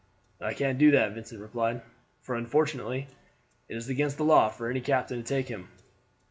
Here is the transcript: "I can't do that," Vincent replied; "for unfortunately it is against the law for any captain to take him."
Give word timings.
"I 0.41 0.55
can't 0.55 0.79
do 0.79 0.89
that," 0.89 1.11
Vincent 1.13 1.39
replied; 1.39 1.83
"for 2.21 2.33
unfortunately 2.33 3.07
it 3.69 3.77
is 3.77 3.87
against 3.87 4.17
the 4.17 4.25
law 4.25 4.49
for 4.49 4.67
any 4.67 4.81
captain 4.81 5.17
to 5.17 5.23
take 5.23 5.47
him." 5.47 5.69